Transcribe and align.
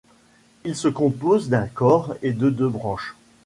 Il 0.65 0.75
se 0.75 0.87
compose 0.87 1.47
d'un 1.49 1.67
corps 1.67 2.15
et 2.23 2.33
de 2.33 2.49
deux 2.49 2.69
branches. 2.69 3.15